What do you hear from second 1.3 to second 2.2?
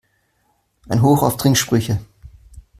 Trinksprüche!